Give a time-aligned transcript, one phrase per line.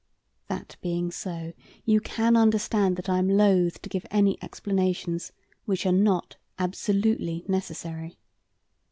[0.47, 1.53] That being so,
[1.85, 5.31] you can understand that I am loath to give any explanations
[5.65, 8.17] which are not absolutely necessary.